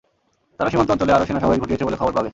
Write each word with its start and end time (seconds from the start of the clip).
তারা 0.57 0.69
সীমান্ত 0.71 0.89
অঞ্চলে 0.93 1.15
আরও 1.15 1.27
সেনা 1.27 1.41
সমাবেশ 1.43 1.59
ঘটিয়েছে 1.63 1.85
বলে 1.87 1.99
খবর 1.99 2.11
পাওয়া 2.13 2.23
গেছে। 2.25 2.29